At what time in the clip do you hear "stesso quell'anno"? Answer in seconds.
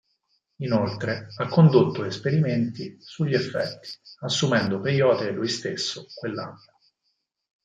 5.47-6.79